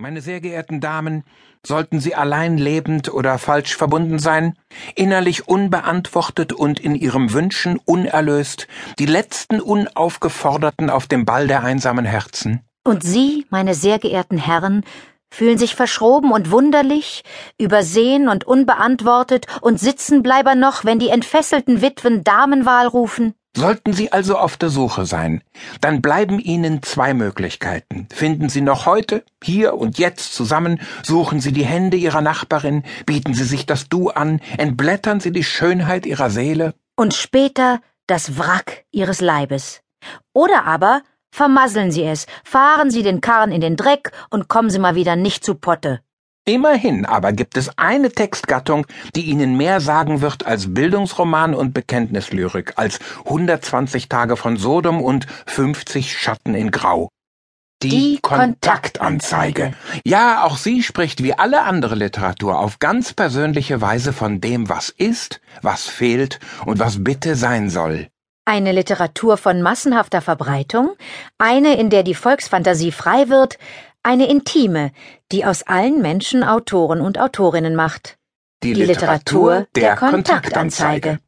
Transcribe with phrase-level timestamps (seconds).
[0.00, 1.24] Meine sehr geehrten Damen,
[1.62, 4.54] sollten Sie allein lebend oder falsch verbunden sein,
[4.94, 8.66] innerlich unbeantwortet und in Ihrem Wünschen unerlöst,
[8.98, 12.62] die letzten Unaufgeforderten auf dem Ball der einsamen Herzen?
[12.82, 14.84] Und Sie, meine sehr geehrten Herren,
[15.30, 17.22] fühlen sich verschroben und wunderlich,
[17.58, 23.34] übersehen und unbeantwortet und Sitzenbleiber noch, wenn die entfesselten Witwen Damenwahl rufen?
[23.56, 25.42] Sollten Sie also auf der Suche sein,
[25.80, 28.06] dann bleiben Ihnen zwei Möglichkeiten.
[28.12, 33.34] Finden Sie noch heute, hier und jetzt zusammen, suchen Sie die Hände Ihrer Nachbarin, bieten
[33.34, 36.74] Sie sich das Du an, entblättern Sie die Schönheit Ihrer Seele.
[36.96, 39.80] Und später das Wrack Ihres Leibes.
[40.32, 44.78] Oder aber vermasseln Sie es, fahren Sie den Karren in den Dreck und kommen Sie
[44.78, 46.00] mal wieder nicht zu Potte.
[46.46, 52.72] Immerhin aber gibt es eine Textgattung, die Ihnen mehr sagen wird als Bildungsroman und Bekenntnislyrik,
[52.76, 57.10] als 120 Tage von Sodom und 50 Schatten in Grau.
[57.82, 59.72] Die, die Kontaktanzeige.
[60.04, 64.90] Ja, auch sie spricht wie alle andere Literatur auf ganz persönliche Weise von dem, was
[64.90, 68.08] ist, was fehlt und was bitte sein soll.
[68.44, 70.94] Eine Literatur von massenhafter Verbreitung,
[71.38, 73.58] eine, in der die Volksfantasie frei wird,
[74.02, 74.92] eine intime,
[75.32, 78.18] die aus allen Menschen Autoren und Autorinnen macht.
[78.62, 81.18] Die, die Literatur, Literatur der, der Kontaktanzeige.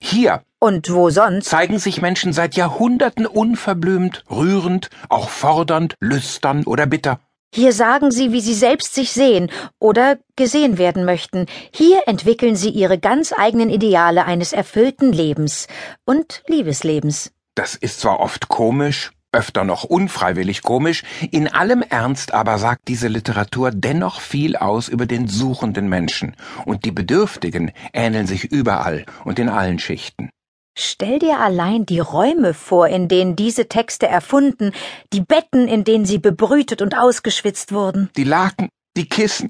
[0.00, 0.42] Hier.
[0.60, 1.48] Und wo sonst?
[1.48, 7.20] Zeigen sich Menschen seit Jahrhunderten unverblümt, rührend, auch fordernd, lüstern oder bitter.
[7.54, 11.46] Hier sagen sie, wie sie selbst sich sehen oder gesehen werden möchten.
[11.72, 15.66] Hier entwickeln sie ihre ganz eigenen Ideale eines erfüllten Lebens
[16.04, 17.32] und Liebeslebens.
[17.54, 23.08] Das ist zwar oft komisch, öfter noch unfreiwillig komisch, in allem Ernst aber sagt diese
[23.08, 29.38] Literatur dennoch viel aus über den suchenden Menschen, und die Bedürftigen ähneln sich überall und
[29.38, 30.30] in allen Schichten.
[30.80, 34.70] Stell dir allein die Räume vor, in denen diese Texte erfunden,
[35.12, 38.10] die Betten, in denen sie bebrütet und ausgeschwitzt wurden.
[38.16, 39.48] Die Laken, die Kissen.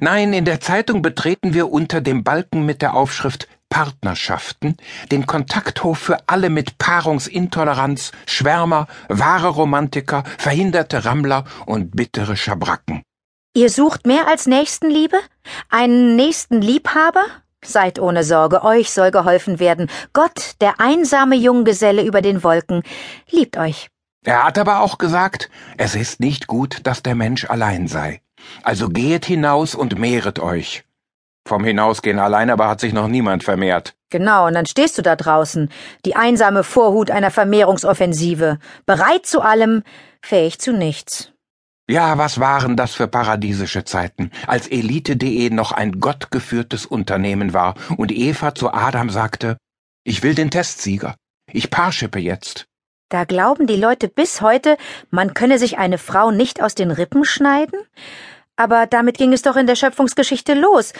[0.00, 4.76] Nein, in der Zeitung betreten wir unter dem Balken mit der Aufschrift Partnerschaften,
[5.10, 13.02] den Kontakthof für alle mit Paarungsintoleranz, Schwärmer, wahre Romantiker, verhinderte Rammler und bittere Schabracken.
[13.52, 15.16] Ihr sucht mehr als Nächstenliebe?
[15.70, 17.24] Einen nächsten Liebhaber?
[17.64, 19.90] Seid ohne Sorge, euch soll geholfen werden.
[20.12, 22.84] Gott, der einsame Junggeselle über den Wolken,
[23.28, 23.88] liebt euch.
[24.24, 28.20] Er hat aber auch gesagt, es ist nicht gut, dass der Mensch allein sei.
[28.62, 30.84] Also gehet hinaus und mehret euch.
[31.46, 33.94] Vom Hinausgehen allein aber hat sich noch niemand vermehrt.
[34.10, 35.68] Genau, und dann stehst du da draußen,
[36.04, 39.82] die einsame Vorhut einer Vermehrungsoffensive, bereit zu allem,
[40.22, 41.32] fähig zu nichts.
[41.86, 48.10] Ja, was waren das für paradiesische Zeiten, als Elite.de noch ein gottgeführtes Unternehmen war und
[48.10, 49.58] Eva zu Adam sagte,
[50.02, 51.16] ich will den Testsieger.
[51.52, 52.66] Ich paarschippe jetzt.
[53.10, 54.78] Da glauben die Leute bis heute,
[55.10, 57.78] man könne sich eine Frau nicht aus den Rippen schneiden?
[58.56, 60.92] Aber damit ging es doch in der Schöpfungsgeschichte los,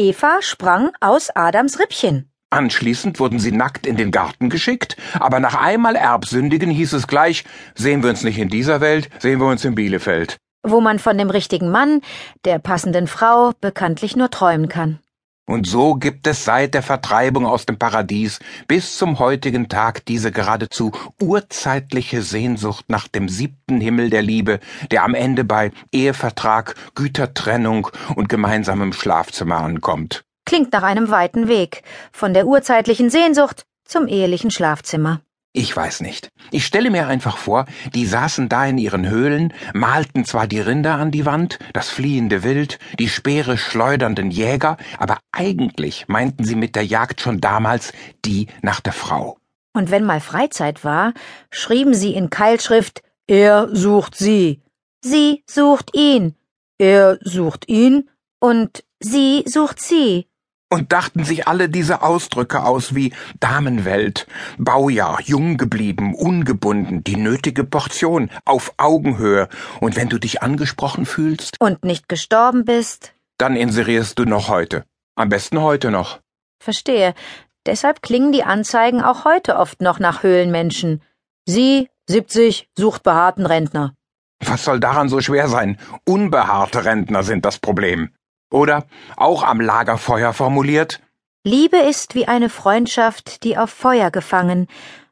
[0.00, 2.32] Eva sprang aus Adams Rippchen.
[2.48, 7.44] Anschließend wurden sie nackt in den Garten geschickt, aber nach einmal Erbsündigen hieß es gleich,
[7.74, 10.38] sehen wir uns nicht in dieser Welt, sehen wir uns in Bielefeld.
[10.62, 12.00] Wo man von dem richtigen Mann,
[12.46, 15.00] der passenden Frau, bekanntlich nur träumen kann.
[15.50, 18.38] Und so gibt es seit der Vertreibung aus dem Paradies
[18.68, 24.60] bis zum heutigen Tag diese geradezu urzeitliche Sehnsucht nach dem siebten Himmel der Liebe,
[24.92, 30.22] der am Ende bei Ehevertrag, Gütertrennung und gemeinsamem Schlafzimmer ankommt.
[30.46, 31.82] Klingt nach einem weiten Weg,
[32.12, 35.20] von der urzeitlichen Sehnsucht zum ehelichen Schlafzimmer.
[35.52, 36.30] Ich weiß nicht.
[36.52, 40.94] Ich stelle mir einfach vor, die saßen da in ihren Höhlen, malten zwar die Rinder
[40.94, 46.76] an die Wand, das fliehende Wild, die Speere schleudernden Jäger, aber eigentlich meinten sie mit
[46.76, 47.92] der Jagd schon damals
[48.24, 49.38] die nach der Frau.
[49.72, 51.14] Und wenn mal Freizeit war,
[51.50, 54.62] schrieben sie in Keilschrift Er sucht sie,
[55.04, 56.36] sie sucht ihn,
[56.78, 60.29] er sucht ihn und sie sucht sie
[60.70, 64.26] und dachten sich alle diese Ausdrücke aus wie Damenwelt,
[64.56, 69.48] Baujahr, jung geblieben, ungebunden, die nötige Portion, auf Augenhöhe,
[69.80, 74.84] und wenn du dich angesprochen fühlst und nicht gestorben bist, dann inserierst du noch heute.
[75.16, 76.20] Am besten heute noch.
[76.62, 77.14] Verstehe.
[77.66, 81.02] Deshalb klingen die Anzeigen auch heute oft noch nach Höhlenmenschen.
[81.46, 83.94] Sie, 70, sucht behaarten Rentner.
[84.44, 85.78] Was soll daran so schwer sein?
[86.06, 88.10] Unbehaarte Rentner sind das Problem.
[88.50, 88.86] Oder,
[89.16, 91.00] auch am Lagerfeuer formuliert,
[91.44, 94.66] Liebe ist wie eine Freundschaft, die auf Feuer gefangen,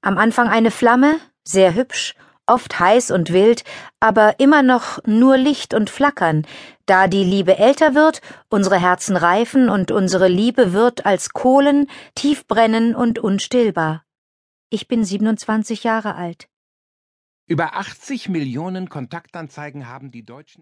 [0.00, 2.14] am Anfang eine Flamme, sehr hübsch,
[2.46, 3.64] oft heiß und wild,
[4.00, 6.46] aber immer noch nur Licht und Flackern,
[6.86, 12.46] da die Liebe älter wird, unsere Herzen reifen und unsere Liebe wird als Kohlen, tief
[12.46, 14.04] brennen und unstillbar.
[14.70, 16.48] Ich bin 27 Jahre alt.
[17.46, 20.52] Über 80 Millionen Kontaktanzeigen haben die Deutschen